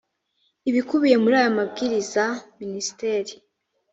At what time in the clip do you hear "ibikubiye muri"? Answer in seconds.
0.69-1.35